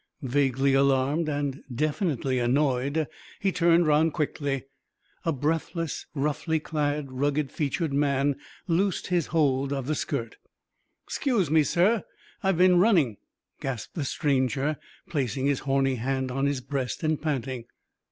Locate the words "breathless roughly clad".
5.31-7.11